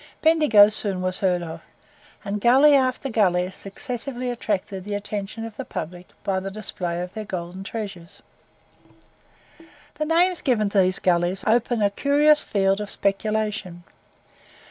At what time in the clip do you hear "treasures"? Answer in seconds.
7.63-8.23